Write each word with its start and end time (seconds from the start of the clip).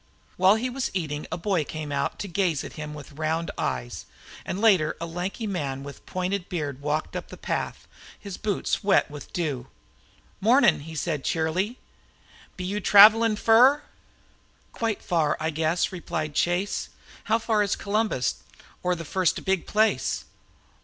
While 0.35 0.55
he 0.55 0.67
was 0.67 0.89
eating, 0.95 1.27
a 1.31 1.37
boy 1.37 1.63
came 1.63 1.91
out 1.91 2.17
to 2.21 2.27
gaze 2.27 2.63
at 2.63 2.73
him 2.73 2.95
with 2.95 3.11
round 3.11 3.51
eyes, 3.55 4.07
and 4.47 4.59
later 4.59 4.97
a 4.99 5.05
lanky 5.05 5.45
man 5.45 5.83
with 5.83 6.07
pointed 6.07 6.49
beard 6.49 6.81
walked 6.81 7.15
up 7.15 7.27
the 7.27 7.37
path, 7.37 7.87
his 8.19 8.35
boots 8.35 8.83
wet 8.83 9.11
with 9.11 9.31
dew. 9.31 9.67
"Mornin'," 10.39 10.79
he 10.79 10.95
said 10.95 11.23
cheerily, 11.23 11.77
"be 12.57 12.63
yew 12.63 12.79
travellin' 12.79 13.35
fur?" 13.35 13.83
"Quite 14.71 15.03
far, 15.03 15.37
I 15.39 15.51
guess," 15.51 15.91
replied 15.91 16.33
Chase. 16.33 16.89
"How 17.25 17.37
far 17.37 17.61
is 17.61 17.75
Columbus, 17.75 18.41
or 18.81 18.95
the 18.95 19.05
first 19.05 19.45
big 19.45 19.67
place?" 19.67 20.25